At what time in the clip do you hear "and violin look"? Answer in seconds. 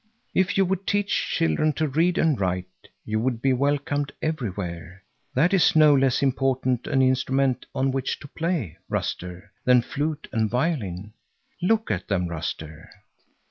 10.31-11.91